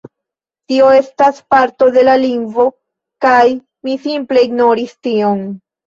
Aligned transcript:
Tio 0.71 0.87
estas 0.99 1.41
parto 1.55 1.91
de 1.99 2.07
la 2.09 2.17
lingvo" 2.23 2.67
kaj 3.29 3.39
mi 3.53 4.01
simple 4.11 4.49
ignoris 4.51 5.03
tion. 5.09 5.51